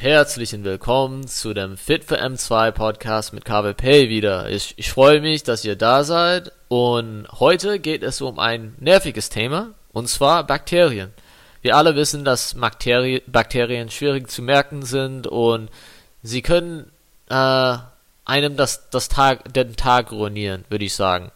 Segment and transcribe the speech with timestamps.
[0.00, 4.48] herzlichen Willkommen zu dem Fit für M2 Podcast mit KWP wieder.
[4.48, 9.28] Ich, ich freue mich, dass ihr da seid und heute geht es um ein nerviges
[9.28, 11.12] Thema und zwar Bakterien.
[11.60, 15.68] Wir alle wissen, dass Bakterien, Bakterien schwierig zu merken sind und
[16.22, 16.90] sie können
[17.28, 17.76] äh,
[18.24, 21.30] einem das, das Tag, den Tag ruinieren, würde ich sagen.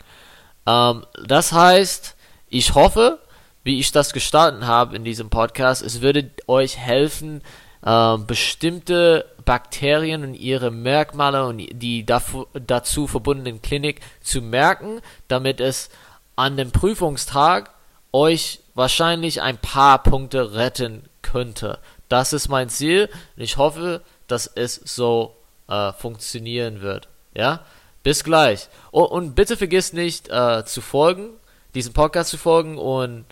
[0.67, 2.17] Ähm, das heißt,
[2.49, 3.19] ich hoffe,
[3.63, 7.43] wie ich das gestalten habe in diesem Podcast, es würde euch helfen,
[7.85, 15.91] äh, bestimmte Bakterien und ihre Merkmale und die dazu, verbundenen Klinik zu merken, damit es
[16.37, 17.71] an dem Prüfungstag
[18.13, 21.79] euch wahrscheinlich ein paar Punkte retten könnte.
[22.09, 25.37] Das ist mein Ziel und ich hoffe, dass es so
[25.69, 27.09] äh, funktionieren wird.
[27.35, 27.65] Ja,
[28.03, 28.69] bis gleich.
[28.93, 31.31] Oh, und bitte vergiss nicht äh, zu folgen,
[31.75, 33.25] diesem Podcast zu folgen und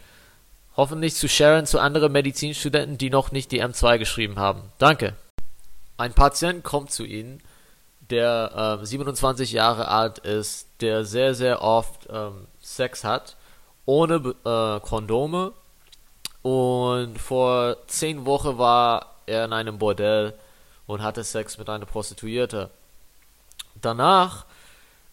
[0.76, 4.62] hoffentlich zu sharen zu anderen Medizinstudenten, die noch nicht die M2 geschrieben haben.
[4.78, 5.14] Danke.
[5.96, 7.42] Ein Patient kommt zu Ihnen,
[8.10, 13.37] der äh, 27 Jahre alt ist, der sehr, sehr oft ähm, Sex hat,
[13.84, 15.52] ohne äh, Kondome.
[16.42, 20.34] Und vor 10 Wochen war er in einem Bordell
[20.86, 22.70] und hatte Sex mit einer Prostituierte.
[23.80, 24.45] Danach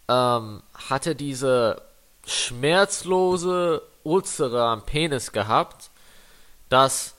[0.08, 1.82] ähm, hat er diese
[2.26, 5.90] schmerzlose Ulzere am Penis gehabt,
[6.68, 7.16] das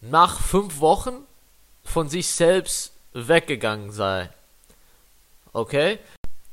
[0.00, 1.24] nach fünf Wochen
[1.84, 4.30] von sich selbst weggegangen sei.
[5.52, 5.98] Okay?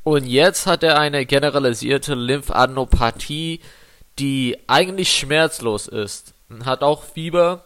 [0.04, 3.62] Und jetzt hat er eine generalisierte Lymphadenopathie,
[4.18, 6.34] die eigentlich schmerzlos ist.
[6.66, 7.64] Hat auch Fieber,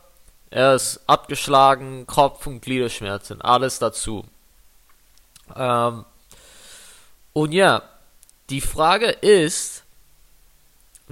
[0.50, 4.26] er ist abgeschlagen, Kopf- und Gliederschmerzen, alles dazu.
[5.56, 6.06] Ähm,
[7.34, 7.82] und ja,
[8.50, 9.83] die Frage ist,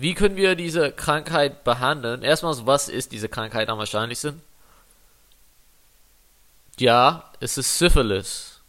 [0.02, 2.24] wie können wir diese Krankheit behandeln?
[2.24, 4.42] Erstmal, was ist diese Krankheit am wahrscheinlichsten?
[6.80, 8.62] Ja, es ist Syphilis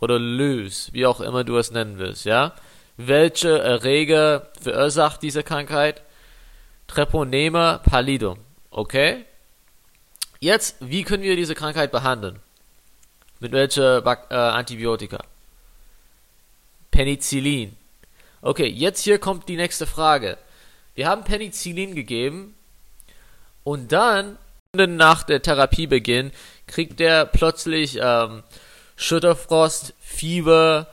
[0.00, 2.54] oder Lys, wie auch immer du es nennen willst, ja?
[2.96, 6.02] Welche Erreger verursacht diese Krankheit?
[6.88, 8.38] Treponema pallidum,
[8.70, 9.24] okay?
[10.40, 12.40] Jetzt, wie können wir diese Krankheit behandeln?
[13.38, 15.22] Mit welcher äh, Antibiotika?
[16.90, 17.76] Penicillin.
[18.42, 20.36] Okay, jetzt hier kommt die nächste Frage.
[20.94, 22.54] Wir haben Penicillin gegeben
[23.64, 24.38] und dann
[24.74, 26.32] nach der Therapiebeginn
[26.66, 28.42] kriegt er plötzlich ähm,
[28.96, 30.86] Schütterfrost, Fieber,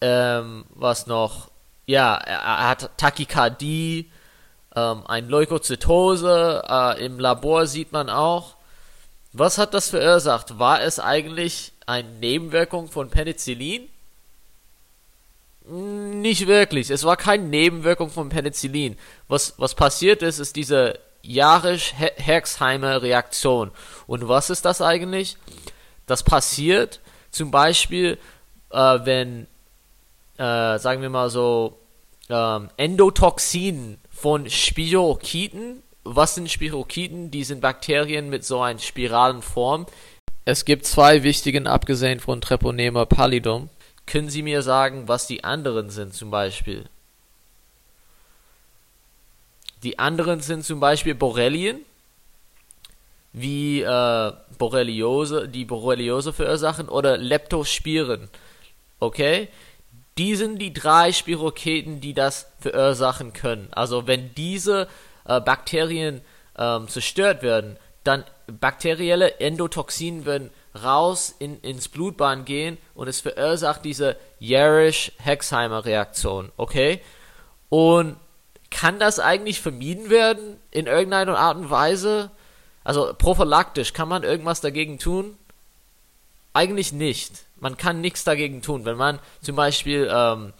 [0.00, 1.50] ähm, was noch?
[1.86, 4.10] Ja, er, hat Tachykardie,
[4.74, 8.56] ähm, ein Leukozytose, äh, im Labor sieht man auch.
[9.32, 10.58] Was hat das verursacht?
[10.58, 13.88] War es eigentlich eine Nebenwirkung von Penicillin?
[15.68, 16.90] Nicht wirklich.
[16.90, 18.96] Es war keine Nebenwirkung von Penicillin.
[19.28, 23.70] Was, was passiert ist, ist diese Jarisch-Herxheimer Reaktion.
[24.06, 25.36] Und was ist das eigentlich?
[26.06, 27.00] Das passiert
[27.30, 28.18] zum Beispiel,
[28.70, 29.46] äh, wenn,
[30.36, 31.78] äh, sagen wir mal so,
[32.28, 35.82] ähm, Endotoxin von Spirokiten.
[36.04, 37.30] Was sind Spirokiten?
[37.30, 39.86] Die sind Bakterien mit so einer spiralen Form.
[40.44, 43.68] Es gibt zwei wichtigen, abgesehen von Treponema pallidum.
[44.12, 46.84] Können Sie mir sagen, was die anderen sind zum Beispiel?
[49.82, 51.80] Die anderen sind zum Beispiel Borrelien,
[53.32, 58.28] wie äh, Borreliose, die Borreliose verursachen, oder Leptospiren.
[59.00, 59.48] Okay?
[60.18, 63.68] Die sind die drei Spiroketen, die das verursachen können.
[63.70, 64.88] Also wenn diese
[65.24, 66.20] äh, Bakterien
[66.58, 73.84] ähm, zerstört werden, dann bakterielle Endotoxine werden raus in, ins Blutbahn gehen und es verursacht
[73.84, 77.00] diese Jarisch-Hexheimer-Reaktion, okay?
[77.68, 78.16] Und
[78.70, 82.30] kann das eigentlich vermieden werden in irgendeiner Art und Weise?
[82.84, 85.36] Also prophylaktisch, kann man irgendwas dagegen tun?
[86.54, 87.44] Eigentlich nicht.
[87.60, 88.84] Man kann nichts dagegen tun.
[88.84, 90.52] Wenn man zum Beispiel ähm,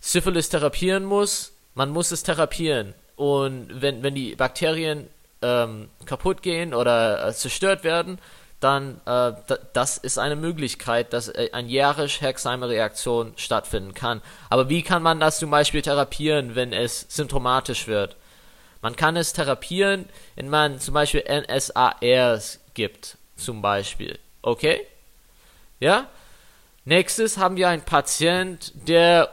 [0.00, 2.94] Syphilis therapieren muss, man muss es therapieren.
[3.16, 5.08] Und wenn, wenn die Bakterien
[5.40, 8.18] ähm, kaputt gehen oder äh, zerstört werden,
[8.62, 9.32] dann äh,
[9.72, 14.22] das ist eine Möglichkeit, dass äh, eine Jarisch-Herxheimer-Reaktion stattfinden kann.
[14.50, 18.16] Aber wie kann man das zum Beispiel therapieren, wenn es symptomatisch wird?
[18.80, 24.18] Man kann es therapieren, wenn man zum Beispiel NSARs gibt, zum Beispiel.
[24.42, 24.86] Okay?
[25.78, 26.08] Ja?
[26.84, 29.28] Nächstes haben wir einen Patient, der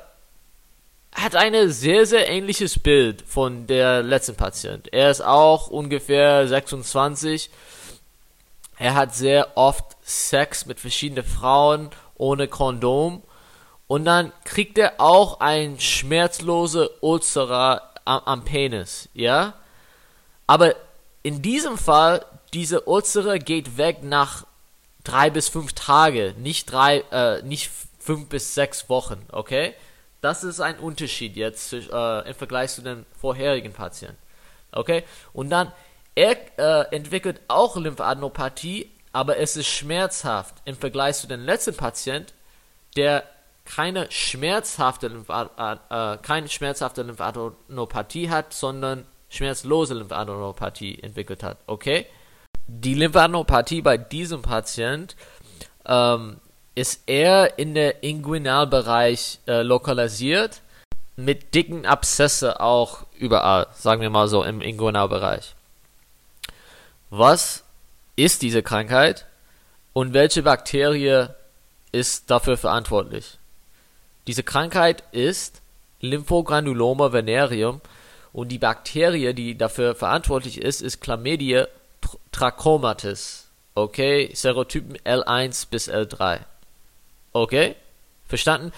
[1.14, 4.92] hat ein sehr, sehr ähnliches Bild von der letzten Patient.
[4.94, 7.50] Er ist auch ungefähr 26
[8.80, 13.22] er hat sehr oft Sex mit verschiedenen Frauen ohne Kondom.
[13.88, 19.54] Und dann kriegt er auch ein schmerzlose Ulzera am, am Penis, ja?
[20.48, 20.76] Aber
[21.24, 24.46] in diesem Fall, diese Ulzere geht weg nach
[25.04, 29.74] drei bis fünf Tage, nicht drei, äh, nicht fünf bis sechs Wochen, okay?
[30.22, 34.18] Das ist ein Unterschied jetzt äh, im Vergleich zu den vorherigen Patienten,
[34.72, 35.04] okay?
[35.34, 35.72] Und dann,
[36.20, 42.34] er äh, entwickelt auch Lymphadenopathie, aber es ist schmerzhaft im Vergleich zu dem letzten Patient,
[42.98, 43.24] der
[43.64, 45.52] keine schmerzhafte, Lymphad
[45.90, 51.58] äh, keine schmerzhafte Lymphadenopathie hat, sondern schmerzlose Lymphadenopathie entwickelt hat.
[51.68, 52.06] Okay?
[52.68, 55.16] Die Lymphadenopathie bei diesem Patient
[55.86, 56.42] ähm,
[56.76, 60.62] ist eher in der Inguinalbereich äh, lokalisiert,
[61.16, 65.56] mit dicken Abszesse auch überall, sagen wir mal so im Inguinalbereich.
[67.10, 67.64] Was
[68.16, 69.26] ist diese Krankheit
[69.94, 71.30] und welche Bakterie
[71.92, 73.40] ist dafür verantwortlich?
[74.28, 75.62] Diese Krankheit ist
[76.02, 77.82] Lymphogranuloma venereum
[78.32, 81.68] und die Bakterie, die dafür verantwortlich ist, ist Chlamydia
[82.32, 83.48] trachomatis.
[83.74, 86.42] Okay, Serotypen L1 bis L3.
[87.34, 87.76] Okay,
[88.28, 88.72] verstanden?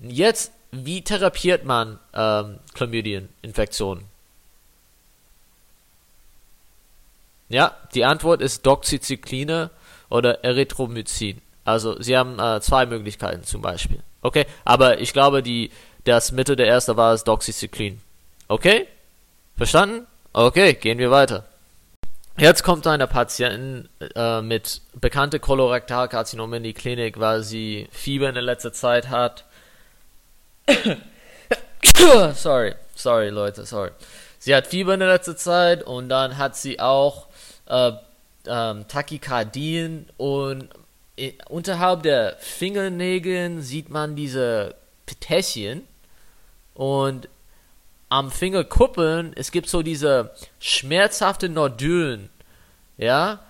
[0.00, 4.15] Jetzt, wie therapiert man ähm, Chlamydieninfektionen?
[7.48, 9.70] Ja, die Antwort ist Doxycycline
[10.08, 11.40] oder Erythromycin.
[11.64, 14.02] Also, sie haben äh, zwei Möglichkeiten zum Beispiel.
[14.22, 15.70] Okay, aber ich glaube, die,
[16.04, 17.98] das Mittel der erste war es Doxycycline.
[18.48, 18.86] Okay?
[19.56, 20.06] Verstanden?
[20.32, 21.44] Okay, gehen wir weiter.
[22.38, 28.34] Jetzt kommt eine Patientin äh, mit bekannte Kolorektalkarzinom in die Klinik, weil sie Fieber in
[28.34, 29.44] der letzten Zeit hat.
[32.34, 33.90] sorry, sorry Leute, sorry.
[34.38, 37.26] Sie hat Fieber in der letzten Zeit und dann hat sie auch
[37.66, 37.92] äh,
[38.46, 40.68] ähm, Tachykardien und
[41.48, 44.74] unterhalb der Fingernägeln sieht man diese
[45.20, 45.82] Täschchen
[46.74, 47.28] und
[48.08, 50.30] am Fingerkuppeln, es gibt so diese
[50.60, 52.28] schmerzhaften Nodulen,
[52.98, 53.40] ja,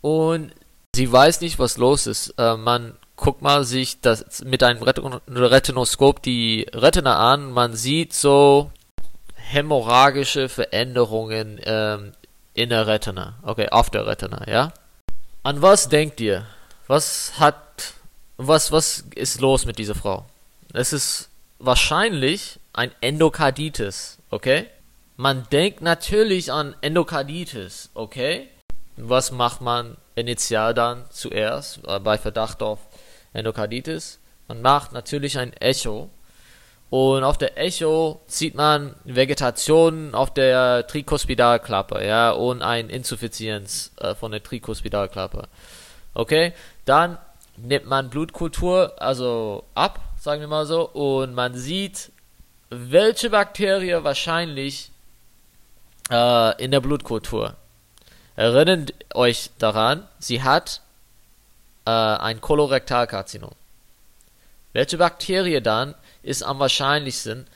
[0.00, 0.52] und
[0.94, 2.34] sie weiß nicht, was los ist.
[2.38, 8.70] Äh, man guckt mal sich das mit einem Retinoskop die Retina an, man sieht so
[9.36, 12.12] hämorrhagische Veränderungen ähm,
[12.54, 14.72] in der Retina, okay, auf der Retina, ja.
[15.42, 16.46] An was denkt ihr?
[16.86, 17.94] Was hat,
[18.36, 20.26] was, was ist los mit dieser Frau?
[20.72, 21.28] Es ist
[21.58, 24.66] wahrscheinlich ein Endokarditis, okay?
[25.16, 28.48] Man denkt natürlich an Endokarditis, okay?
[28.96, 32.78] Was macht man initial dann zuerst äh, bei Verdacht auf
[33.32, 34.18] Endokarditis?
[34.48, 36.10] Man macht natürlich ein Echo.
[36.92, 44.14] Und auf der Echo sieht man Vegetation auf der Trikospidalklappe, ja, und eine Insuffizienz äh,
[44.14, 45.48] von der Trikospidalklappe.
[46.12, 46.52] Okay,
[46.84, 47.16] dann
[47.56, 52.12] nimmt man Blutkultur, also ab, sagen wir mal so, und man sieht
[52.68, 54.90] welche Bakterie wahrscheinlich
[56.10, 57.54] äh, in der Blutkultur.
[58.36, 60.82] Erinnert euch daran, sie hat
[61.86, 63.52] äh, ein Kolorektalkarzinom.
[64.74, 67.46] Welche Bakterie dann ist am wahrscheinlichsten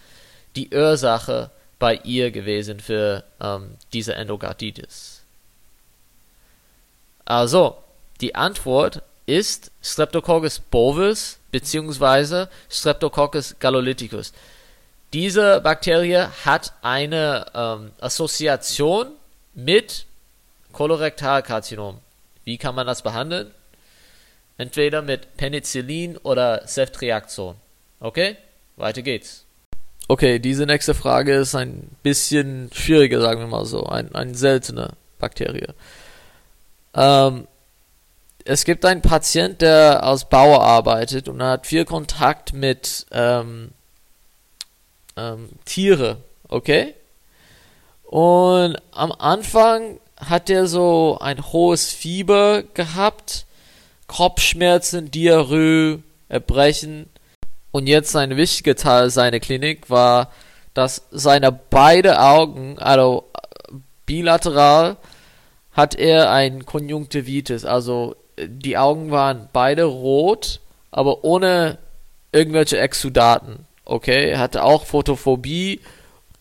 [0.57, 5.23] die Ursache bei ihr gewesen für ähm, diese Endokarditis?
[7.25, 7.77] Also,
[8.21, 12.47] die Antwort ist Streptococcus bovis bzw.
[12.71, 14.33] Streptococcus galolyticus.
[15.13, 19.09] Diese Bakterie hat eine ähm, Assoziation
[19.55, 20.07] mit
[20.73, 21.99] Kolorektalkarzinom.
[22.45, 23.51] Wie kann man das behandeln?
[24.59, 27.57] Entweder mit Penicillin oder Ceftriaxon.
[28.01, 28.37] Okay?
[28.77, 29.45] Weiter geht's.
[30.09, 33.85] Okay, diese nächste Frage ist ein bisschen schwieriger, sagen wir mal so.
[33.85, 35.67] Ein, eine seltene Bakterie.
[36.95, 37.49] Ähm,
[38.45, 43.73] es gibt einen Patient, der als Bauer arbeitet und hat viel Kontakt mit ähm,
[45.17, 46.19] ähm, Tiere,
[46.49, 46.95] okay?
[48.05, 53.47] Und am Anfang hat er so ein hohes Fieber gehabt,
[54.07, 57.11] Kopfschmerzen, Diarrhoe, Erbrechen.
[57.77, 60.33] Und jetzt ein wichtiger Teil seiner Klinik war,
[60.73, 63.25] dass seine beide Augen, also
[64.07, 64.97] bilateral,
[65.73, 67.67] hat er ein Konjunktivitis.
[67.67, 71.77] Also die Augen waren beide rot, aber ohne
[72.33, 75.83] irgendwelche Exudaten okay, er hatte auch Photophobie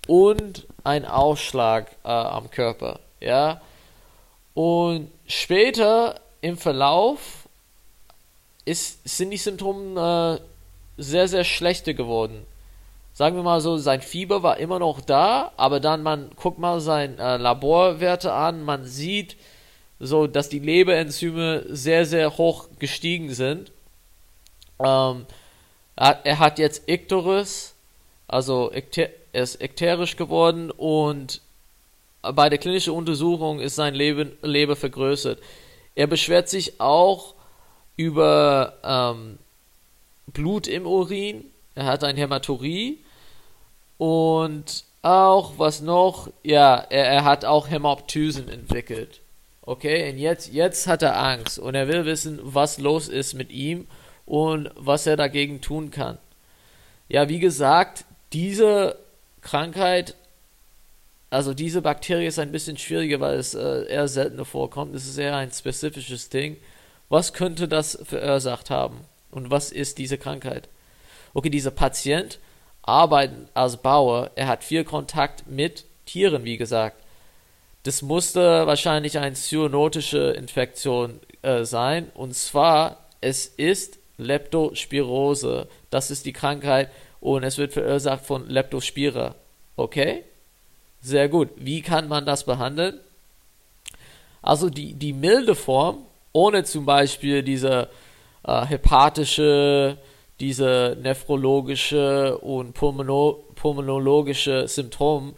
[0.07, 3.61] und einen Ausschlag äh, am Körper, ja.
[4.53, 7.19] Und später im Verlauf
[8.63, 10.54] ist, sind die Symptome äh,
[10.97, 12.45] sehr, sehr schlechte geworden.
[13.13, 16.81] Sagen wir mal so, sein Fieber war immer noch da, aber dann man guckt mal
[16.81, 19.37] seine äh, Laborwerte an, man sieht
[19.99, 23.71] so, dass die Leberenzyme sehr, sehr hoch gestiegen sind.
[24.83, 25.25] Ähm,
[25.95, 27.75] er hat jetzt Icterus,
[28.27, 31.41] also er ist ekterisch geworden und
[32.21, 35.39] bei der klinischen Untersuchung ist sein Leben, Leber vergrößert.
[35.95, 37.33] Er beschwert sich auch
[37.95, 39.37] über ähm,
[40.27, 42.99] Blut im Urin, er hat ein Hämaturie
[43.97, 49.21] und auch, was noch, ja, er, er hat auch Hämoptysen entwickelt.
[49.61, 53.51] Okay, und jetzt, jetzt hat er Angst und er will wissen, was los ist mit
[53.51, 53.87] ihm
[54.25, 56.17] und was er dagegen tun kann.
[57.07, 58.97] Ja, wie gesagt, diese
[59.41, 60.15] Krankheit,
[61.29, 64.95] also diese Bakterie ist ein bisschen schwieriger, weil es äh, eher seltener vorkommt.
[64.95, 66.57] Es ist eher ein spezifisches Ding.
[67.09, 69.01] Was könnte das verursacht haben?
[69.35, 70.69] Und was ist diese Krankheit?
[71.33, 72.39] Okay, dieser Patient
[72.83, 76.95] arbeitet als Bauer, er hat viel Kontakt mit Tieren, wie gesagt.
[77.83, 82.09] Das musste wahrscheinlich eine zoonotische Infektion äh, sein.
[82.15, 85.67] Und zwar, es ist Leptospirose.
[85.89, 86.89] Das ist die Krankheit
[87.19, 89.35] und es wird verursacht von Leptospira.
[89.75, 90.23] Okay?
[91.01, 91.49] Sehr gut.
[91.57, 92.99] Wie kann man das behandeln?
[94.41, 97.89] Also die, die milde Form, ohne zum Beispiel diese
[98.45, 99.97] äh, hepatische,
[100.39, 105.33] diese nephrologische und pulmono pulmonologische Symptome,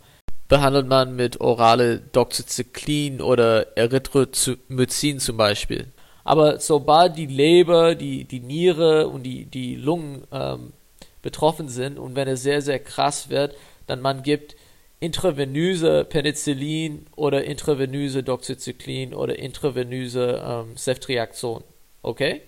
[0.47, 5.87] behandelt man mit orale Doxycyclin oder Erythromycin zum Beispiel.
[6.23, 10.73] Aber sobald die Leber, die, die Niere und die, die Lungen ähm,
[11.21, 14.55] betroffen sind und wenn es sehr, sehr krass wird, dann man gibt
[14.99, 21.63] intravenöse Penicillin oder intravenöse Doxycyclin oder intravenöse ähm, Ceftriaxon.
[22.01, 22.41] Okay?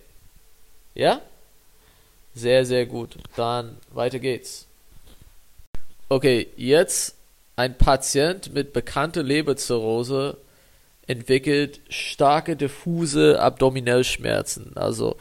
[0.99, 1.21] Ja?
[2.35, 3.15] Sehr, sehr gut.
[3.37, 4.67] Dann weiter geht's.
[6.09, 7.15] Okay, jetzt
[7.55, 10.35] ein Patient mit bekannter Leberzirrhose
[11.07, 15.15] entwickelt starke diffuse Abdominellschmerzen, also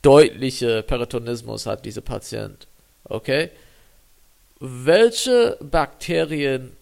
[0.00, 2.66] deutliche Peritonismus hat dieser Patient.
[3.04, 3.50] Okay?
[4.60, 6.72] Welche Bakterien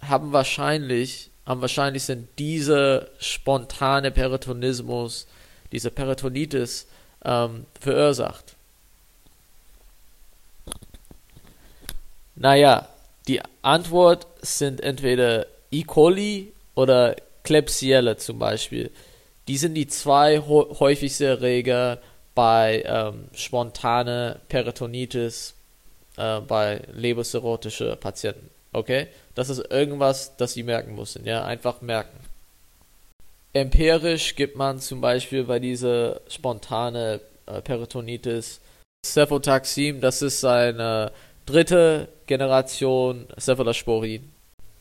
[0.00, 5.28] haben wahrscheinlich, am wahrscheinlichsten diese spontane Peritonismus,
[5.70, 6.86] diese Peritonitis
[7.24, 8.56] ähm, verursacht?
[12.34, 12.88] Naja,
[13.28, 15.82] die Antwort sind entweder E.
[15.84, 18.90] coli oder Klebsiella zum Beispiel.
[19.48, 21.98] Die sind die zwei häufigsten Erreger
[22.34, 25.54] bei ähm, spontane Peritonitis
[26.16, 28.50] äh, bei leberzirrhotische Patienten.
[28.72, 29.08] Okay?
[29.34, 31.24] Das ist irgendwas, das Sie merken müssen.
[31.26, 32.18] Ja, einfach merken.
[33.54, 38.60] Empirisch gibt man zum Beispiel bei dieser spontane äh, Peritonitis
[39.04, 41.12] Cefotaxim, das ist eine
[41.44, 44.32] dritte Generation Cephalosporin.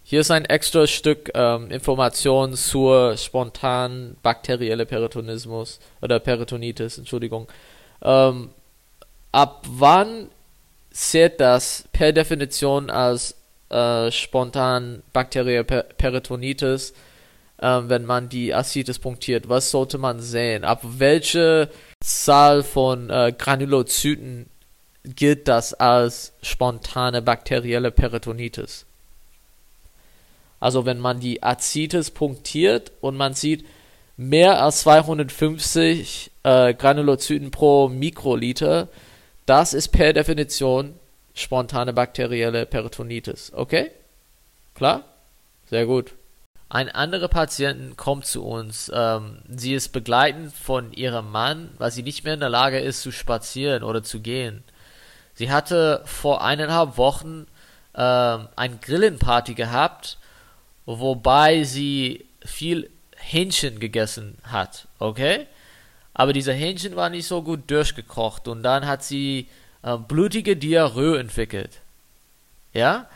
[0.04, 7.48] Hier ist ein extra Stück ähm, Information zur spontanen bakterielle Peritonismus oder Peritonitis, Entschuldigung.
[8.02, 8.52] Ähm,
[9.32, 10.30] ab wann
[10.92, 13.36] zählt das per Definition als
[13.70, 16.94] äh, spontan bakterielle per Peritonitis,
[17.62, 19.50] äh, wenn man die Aszites punktiert?
[19.50, 20.64] Was sollte man sehen?
[20.64, 21.70] Ab welche
[22.02, 24.48] Zahl von äh, Granulozyten
[25.04, 28.86] gilt das als spontane bakterielle Peritonitis.
[30.60, 33.66] Also wenn man die Azitis punktiert und man sieht
[34.16, 38.90] mehr als 250 äh, Granulozyten pro Mikroliter,
[39.48, 40.94] das ist per Definition
[41.34, 43.52] spontane bakterielle Peritonitis.
[43.56, 43.90] Okay?
[44.76, 45.04] Klar?
[45.70, 46.14] Sehr gut.
[46.74, 48.90] Ein anderer Patient kommt zu uns.
[48.96, 53.02] Ähm, sie ist begleitend von ihrem Mann, weil sie nicht mehr in der Lage ist
[53.02, 54.64] zu spazieren oder zu gehen.
[55.34, 57.46] Sie hatte vor eineinhalb Wochen
[57.92, 60.18] äh, ein Grillenparty gehabt,
[60.86, 65.48] wobei sie viel Hähnchen gegessen hat, okay?
[66.14, 69.50] Aber dieser Hähnchen war nicht so gut durchgekocht und dann hat sie
[69.84, 71.82] äh, blutige Diarrhoe entwickelt.
[72.72, 73.10] Ja?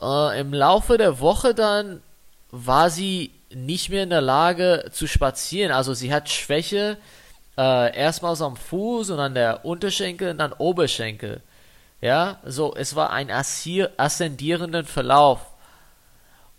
[0.00, 2.00] Äh, Im Laufe der Woche dann
[2.50, 5.72] war sie nicht mehr in der Lage zu spazieren.
[5.72, 6.98] Also sie hat Schwäche
[7.56, 11.42] äh, erstmals am Fuß und an der Unterschenkel und dann Oberschenkel.
[12.00, 15.40] Ja, so, es war ein ascendierenden Verlauf.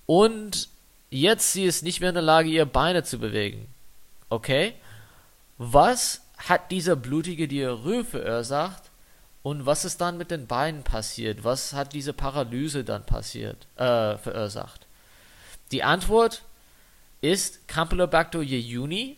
[0.05, 0.69] Und
[1.09, 3.67] jetzt sie ist nicht mehr in der Lage, ihre Beine zu bewegen.
[4.29, 4.73] Okay?
[5.57, 8.83] Was hat dieser blutige Diarrhoe verursacht?
[9.43, 11.43] Und was ist dann mit den Beinen passiert?
[11.43, 14.85] Was hat diese Paralyse dann passiert, äh, verursacht?
[15.71, 16.43] Die Antwort
[17.21, 19.17] ist Campylobacter jejuni,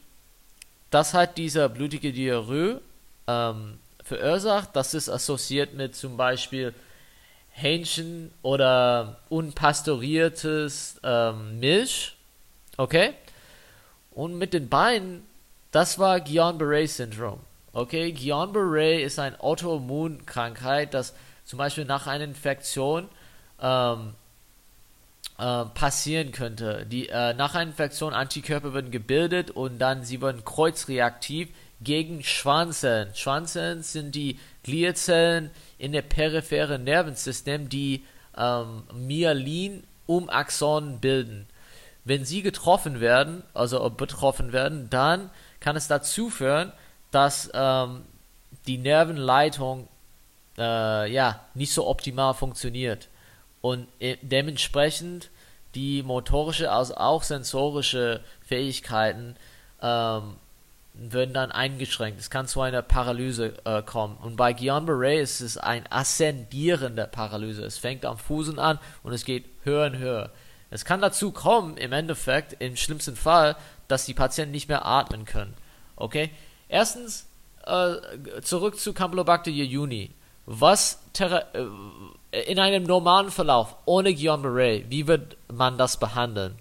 [0.93, 2.79] das hat dieser blutige Diarrhoe
[3.27, 4.75] ähm, verursacht.
[4.75, 6.73] Das ist assoziiert mit zum Beispiel
[7.49, 12.15] Hähnchen oder unpasteuriertes ähm, Milch.
[12.77, 13.13] Okay?
[14.11, 15.25] Und mit den Beinen,
[15.71, 17.39] das war Guillain-Barré-Syndrom.
[17.71, 23.09] Okay, Guillain-Barré ist eine Autoimmunkrankheit, das zum Beispiel nach einer Infektion
[23.59, 24.13] ähm,
[25.43, 26.85] äh, passieren könnte.
[26.85, 31.49] Die, äh, nach einer Infektion Antikörper werden gebildet und dann sie werden kreuzreaktiv
[31.81, 33.13] gegen Schwanzellen.
[33.13, 38.05] Schwanzellen sind die Gliazellen in der peripheren Nervensystem, die
[38.37, 41.47] ähm, Myelin um Axonen bilden.
[42.05, 46.71] Wenn sie getroffen werden, also betroffen werden, dann kann es dazu führen,
[47.11, 48.03] dass ähm,
[48.65, 49.89] die Nervenleitung
[50.57, 53.09] äh, ja nicht so optimal funktioniert
[53.59, 55.29] und äh, dementsprechend
[55.75, 59.35] die motorische als auch sensorische Fähigkeiten
[59.81, 60.35] ähm,
[60.93, 62.19] werden dann eingeschränkt.
[62.19, 64.17] Es kann zu einer Paralyse äh, kommen.
[64.17, 67.63] Und bei Guillain-Barré ist es ein ascendierende Paralyse.
[67.63, 70.29] Es fängt am Fußen an und es geht höher und höher.
[70.69, 73.55] Es kann dazu kommen, im Endeffekt, im schlimmsten Fall,
[73.87, 75.53] dass die Patienten nicht mehr atmen können.
[75.95, 76.29] Okay?
[76.67, 77.27] Erstens,
[77.65, 80.11] äh, zurück zu Campylobacter jejuni.
[80.45, 86.57] Was äh, in einem normalen Verlauf ohne Guillain-Barré, wie wird man das behandeln?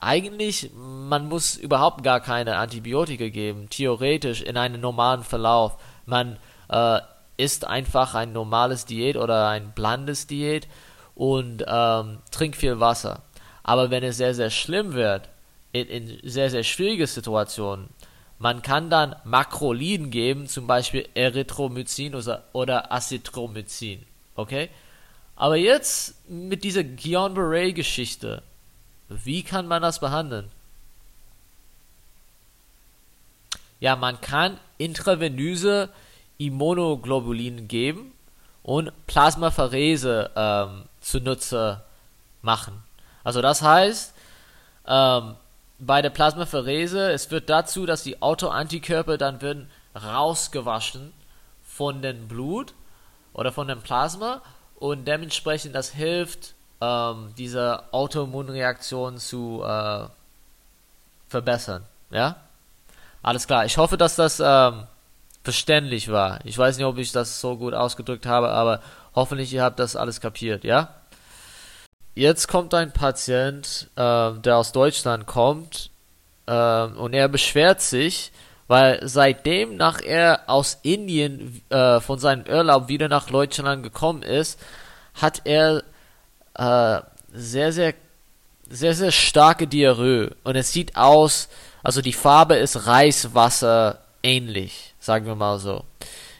[0.00, 5.76] eigentlich, man muss überhaupt gar keine Antibiotika geben, theoretisch in einem normalen Verlauf.
[6.06, 6.38] Man
[6.70, 7.00] äh,
[7.36, 10.66] isst einfach ein normales Diät oder ein blandes Diät
[11.14, 13.22] und ähm, trinkt viel Wasser.
[13.62, 15.28] Aber wenn es sehr, sehr schlimm wird,
[15.72, 17.90] in, in sehr, sehr schwierige Situationen,
[18.40, 22.14] man kann dann Makroliden geben, zum Beispiel Erythromycin
[22.54, 24.02] oder, Azithromycin.
[24.34, 24.70] Okay?
[25.36, 28.42] Aber jetzt mit dieser Guillain-Barré-Geschichte,
[29.10, 30.50] wie kann man das behandeln?
[33.78, 35.90] Ja, man kann intravenöse
[36.38, 38.14] Immunoglobulin geben
[38.62, 41.82] und Plasmapherese ähm, zunutze
[42.40, 42.82] machen.
[43.22, 44.14] Also das heißt,
[44.86, 45.36] ähm,
[45.80, 51.12] bei der Plasmapherese, es wird dazu, dass die Autoantikörper dann werden rausgewaschen
[51.62, 52.74] von dem Blut
[53.32, 54.42] oder von dem Plasma
[54.76, 60.06] und dementsprechend das hilft ähm, diese Autoimmunreaktion zu äh,
[61.28, 61.84] verbessern.
[62.10, 62.36] Ja?
[63.22, 63.64] Alles klar.
[63.64, 64.84] Ich hoffe, dass das ähm,
[65.42, 66.40] verständlich war.
[66.44, 68.80] Ich weiß nicht, ob ich das so gut ausgedrückt habe, aber
[69.14, 70.94] hoffentlich ihr habt das alles kapiert, ja?
[72.20, 75.88] Jetzt kommt ein Patient, äh, der aus Deutschland kommt,
[76.44, 78.30] äh, und er beschwert sich,
[78.68, 84.60] weil seitdem nach er aus Indien äh, von seinem Urlaub wieder nach Deutschland gekommen ist,
[85.14, 85.82] hat er
[86.56, 87.00] äh,
[87.32, 87.94] sehr, sehr,
[88.68, 90.36] sehr, sehr starke Diarrhoe.
[90.44, 91.48] Und es sieht aus,
[91.82, 95.84] also die Farbe ist Reiswasser ähnlich, sagen wir mal so.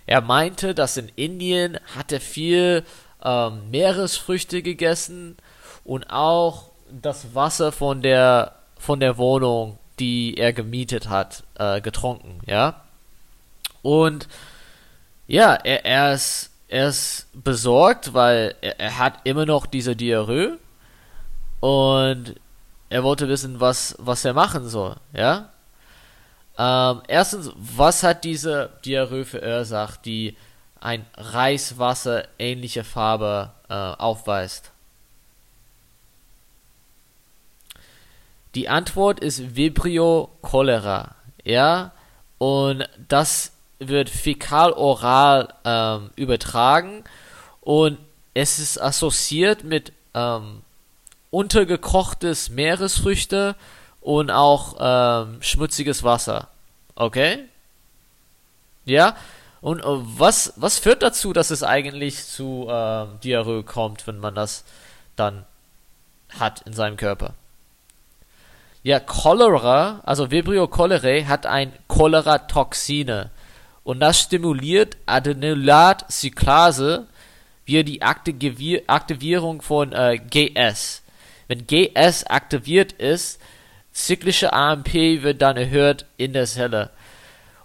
[0.04, 2.84] Er meinte, dass in Indien hat er viel
[3.24, 5.38] ähm, Meeresfrüchte gegessen
[5.84, 12.40] und auch das Wasser von der von der Wohnung, die er gemietet hat, äh, getrunken,
[12.46, 12.80] ja.
[13.82, 14.28] Und
[15.26, 20.58] ja, er, er ist er ist besorgt, weil er, er hat immer noch diese Diarrhoe
[21.60, 22.36] und
[22.88, 25.50] er wollte wissen, was, was er machen soll, ja?
[26.58, 30.36] Ähm, erstens, was hat diese Diarrhoe verursacht, die
[30.80, 34.72] ein Reiswasser ähnliche Farbe äh, aufweist?
[38.54, 41.92] Die Antwort ist Vibrio cholera, ja?
[42.38, 47.04] Und das wird fäkal-oral ähm, übertragen
[47.60, 47.98] und
[48.34, 50.62] es ist assoziiert mit ähm,
[51.30, 53.56] untergekochtes Meeresfrüchte
[54.00, 56.48] und auch ähm, schmutziges Wasser.
[56.94, 57.44] Okay?
[58.84, 59.16] Ja?
[59.60, 64.34] Und äh, was, was führt dazu, dass es eigentlich zu ähm, Diarrhoe kommt, wenn man
[64.34, 64.64] das
[65.16, 65.44] dann
[66.38, 67.34] hat in seinem Körper?
[68.82, 73.30] Ja, Cholera, also Vibrio cholerae, hat ein Cholera-Toxine
[73.84, 77.06] und das stimuliert Adenylatcyclase
[77.66, 81.02] via die Aktivierung von äh, GS.
[81.46, 83.38] Wenn GS aktiviert ist,
[83.92, 86.90] zyklische AMP wird dann erhöht in der Zelle.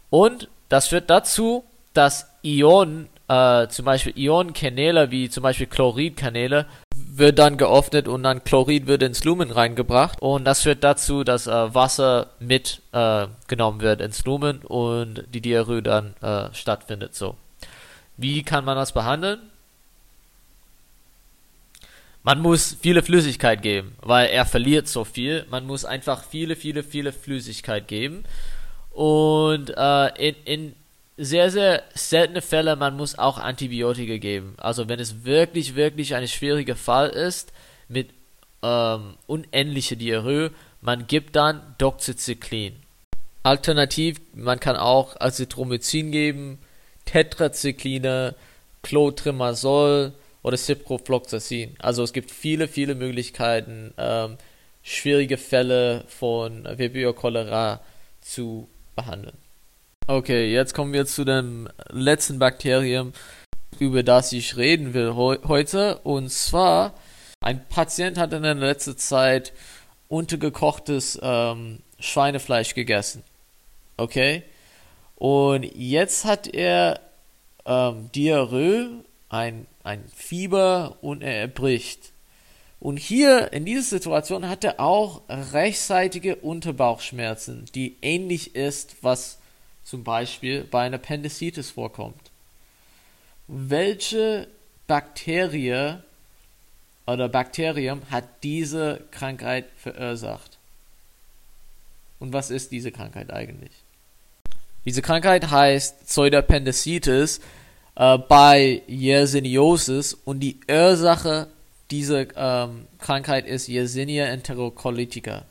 [0.10, 6.66] Und das führt dazu, dass Ionen, äh, zum Beispiel Ionenkanäle wie zum Beispiel Chloridkanäle,
[7.18, 11.48] wird dann geöffnet und dann Chlorid wird ins Lumen reingebracht und das führt dazu, dass
[11.48, 17.16] äh, Wasser mitgenommen äh, wird ins Lumen und die Diarrhoe dann äh, stattfindet.
[17.16, 17.36] So,
[18.18, 19.40] wie kann man das behandeln?
[22.24, 25.46] Man muss viele Flüssigkeit geben, weil er verliert so viel.
[25.52, 28.24] Man muss einfach viele, viele, viele Flüssigkeit geben
[28.92, 30.76] und äh, in, in
[31.18, 34.56] sehr, sehr seltene Fälle, man muss auch Antibiotika geben.
[34.58, 37.52] Also wenn es wirklich, wirklich ein schwieriger Fall ist
[37.88, 38.10] mit
[38.62, 40.52] ähm, unendlicher Diarrhoe,
[40.82, 42.76] man gibt dann Doxycyclin.
[43.44, 46.60] Alternativ, man kann auch Azithromycin geben,
[47.06, 48.36] Tetracycline,
[48.82, 51.76] Clotrimazol oder Ciprofloxacin.
[51.80, 54.38] Also es gibt viele, viele Möglichkeiten, ähm,
[54.84, 57.82] schwierige Fälle von Vibrio cholera
[58.22, 59.38] zu behandeln.
[60.08, 63.12] Okay, jetzt kommen wir zu dem letzten Bakterium,
[63.80, 65.98] über das ich reden will heute.
[66.04, 66.94] Und zwar,
[67.40, 69.52] ein Patient hat in der letzten Zeit
[70.08, 73.24] untergekochtes ähm, Schweinefleisch gegessen.
[73.98, 74.44] Okay?
[75.16, 77.00] Und jetzt hat er
[77.66, 82.12] ähm, Diarrhoe, ein, ein Fieber und er erbricht.
[82.80, 89.40] Und hier in dieser Situation hat er auch rechtzeitige Unterbauchschmerzen, die ähnlich ist, was
[89.86, 92.32] zum Beispiel bei einer Appendicitis vorkommt.
[93.48, 94.48] Welche
[94.88, 96.00] Bakterie
[97.06, 100.58] oder Bakterium hat diese Krankheit verursacht?
[102.20, 103.72] Und was ist diese Krankheit eigentlich?
[104.86, 107.40] Diese Krankheit heißt Pseudopendicitis
[107.96, 111.48] äh, bei Yersiniosis und die Ursache
[111.92, 115.46] dieser ähm, Krankheit ist Yersinia enterocolitica.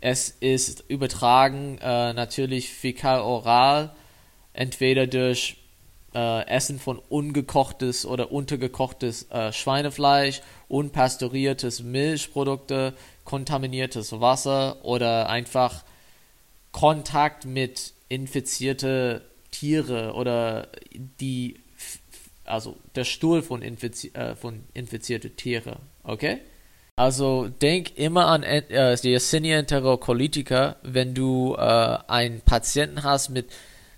[0.00, 3.94] Es ist übertragen äh, natürlich fäkal-oral,
[4.52, 5.56] entweder durch
[6.14, 15.84] äh, Essen von ungekochtes oder untergekochtes äh, Schweinefleisch, unpasteuriertes Milchprodukte, kontaminiertes Wasser oder einfach
[16.72, 20.68] Kontakt mit infizierte Tiere oder
[21.20, 21.60] die
[22.44, 26.40] also der Stuhl von, infizi äh, von infizierten Tieren, okay?
[27.00, 33.50] Also denk immer an äh, Yersinia enterocolitica, wenn du äh, einen Patienten hast mit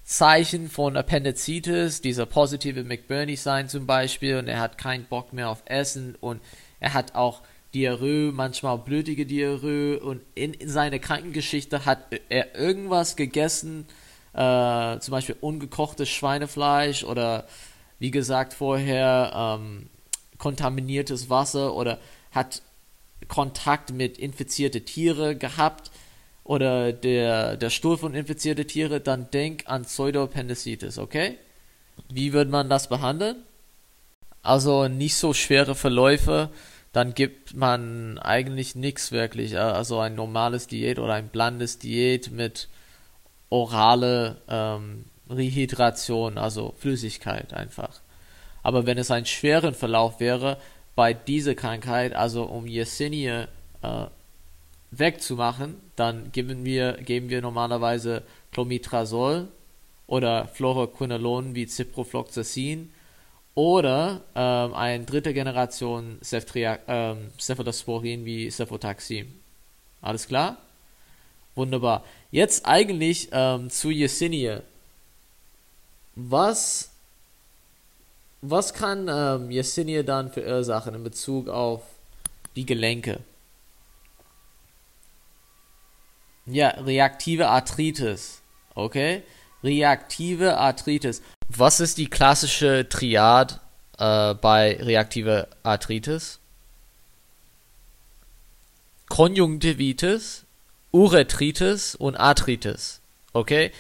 [0.04, 5.64] Zeichen von Appendicitis, dieser positive McBurney-Sign zum Beispiel, und er hat keinen Bock mehr auf
[5.64, 6.40] Essen und
[6.78, 7.42] er hat auch
[7.74, 13.84] Diarrhoe, manchmal blödige Diarrhoe und in, in seiner Krankengeschichte hat er irgendwas gegessen,
[14.32, 17.48] äh, zum Beispiel ungekochtes Schweinefleisch oder
[17.98, 19.88] wie gesagt vorher ähm,
[20.38, 21.98] kontaminiertes Wasser oder
[22.30, 22.62] hat
[23.32, 25.90] Kontakt mit infizierten Tieren gehabt
[26.44, 31.38] oder der, der Stuhl von infizierten Tieren, dann denk an Pseudoappendicitis, okay?
[32.10, 33.36] Wie würde man das behandeln?
[34.42, 36.50] Also nicht so schwere Verläufe,
[36.92, 39.56] dann gibt man eigentlich nichts wirklich.
[39.58, 42.68] Also ein normales Diät oder ein blandes Diät mit
[43.48, 48.02] orale ähm, Rehydration, also Flüssigkeit einfach.
[48.62, 50.58] Aber wenn es einen schweren Verlauf wäre,
[50.94, 53.48] bei dieser Krankheit, also um Yersinia
[53.82, 54.06] äh,
[54.90, 59.48] wegzumachen, dann geben wir, geben wir normalerweise Clomiprazol
[60.06, 62.92] oder Fluoroquinolon wie Ciprofloxacin
[63.54, 69.32] oder ähm, eine dritte Generation ähm, Cephalosporin wie Cefotaxim.
[70.00, 70.58] Alles klar?
[71.54, 72.04] Wunderbar.
[72.30, 74.62] Jetzt eigentlich ähm, zu Yersinia.
[76.14, 76.91] Was,
[78.42, 81.82] was kann ähm, Yersinia dann verursachen in Bezug auf
[82.56, 83.20] die Gelenke?
[86.44, 88.42] Ja, reaktive Arthritis.
[88.74, 89.22] Okay?
[89.62, 91.22] Reaktive Arthritis.
[91.48, 93.60] Was ist die klassische Triad
[93.98, 96.40] äh, bei reaktiver Arthritis?
[99.08, 100.44] Konjunktivitis,
[100.90, 103.00] Urethritis und Arthritis.
[103.32, 103.70] Okay?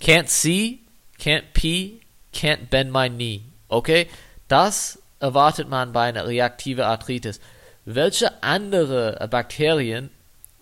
[0.00, 0.80] Can't see,
[1.18, 2.00] can't pee,
[2.32, 3.42] can't bend my knee.
[3.68, 4.08] Okay?
[4.48, 7.40] Das erwartet man bei einer reaktiven Arthritis.
[7.84, 10.10] Welche andere Bakterien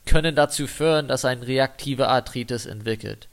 [0.07, 3.29] können dazu führen, dass ein reaktive Arthritis entwickelt.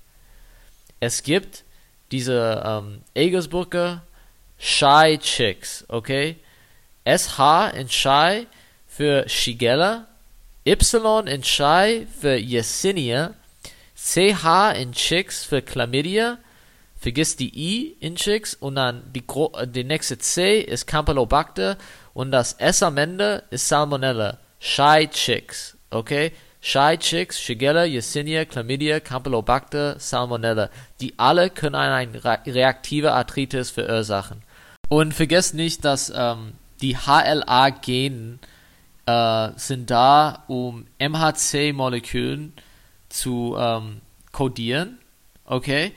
[1.00, 1.64] Es gibt
[2.12, 4.02] diese ähm, Egelsburger
[4.58, 6.38] Shy Chicks, okay?
[7.06, 8.48] SH in Shy
[8.88, 10.08] für Shigella,
[10.66, 13.34] Y in Shy für Yersinia,
[13.96, 16.38] CH in Chicks für Chlamydia,
[17.04, 19.24] vergiss die I in Chicks und dann die,
[19.66, 21.78] die nächste C ist Campylobacter
[22.14, 24.38] und das S am Ende ist Salmonella.
[24.60, 26.32] Shy Chicks, okay?
[26.62, 30.70] Shy Chicks, Shigella, Yersinia, Chlamydia, Campylobacter, Salmonella.
[31.02, 34.42] Die alle können eine reaktive Arthritis verursachen.
[34.88, 38.40] Und vergesst nicht, dass ähm, die HLA-Genen
[39.06, 42.54] äh, sind da, um MHC-Molekülen
[43.10, 44.00] zu ähm,
[44.32, 45.00] codieren.
[45.44, 45.92] Okay?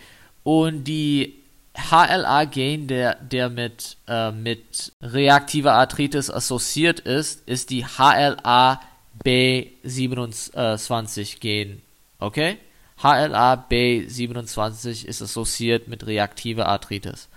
[0.47, 1.43] Und die
[1.75, 8.79] HLA-Gen, der, der mit, äh, mit reaktiver Arthritis assoziiert ist, ist die HLA-Gen.
[9.25, 11.83] B27 gehen.
[12.19, 12.59] Okay?
[13.03, 17.29] HLA B27 ist assoziiert mit reaktiver Arthritis.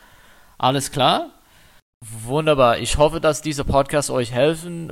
[0.58, 1.32] Alles klar?
[2.02, 2.80] Wunderbar.
[2.80, 4.92] Ich hoffe, dass diese Podcasts euch helfen.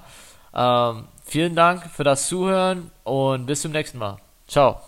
[0.53, 4.17] Ähm, vielen Dank für das Zuhören und bis zum nächsten Mal.
[4.47, 4.81] Ciao.